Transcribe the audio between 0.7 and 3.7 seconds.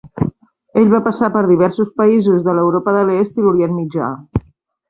Ell va passar per diversos països de l'Europa de l'Est i